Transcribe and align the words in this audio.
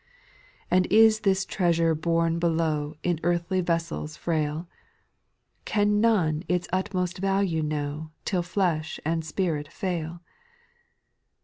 6. 0.63 0.67
And 0.71 0.85
is 0.87 1.19
this 1.19 1.45
treasure 1.45 1.93
borne 1.93 2.39
below 2.39 2.95
In 3.03 3.19
earthly 3.21 3.61
vessels 3.61 4.17
frail? 4.17 4.67
Can 5.63 6.01
none 6.01 6.41
its 6.47 6.67
utmost 6.73 7.19
value 7.19 7.61
know 7.61 8.09
Till 8.25 8.41
flesh 8.41 8.99
and 9.05 9.23
spirit 9.23 9.67
fail 9.67 10.21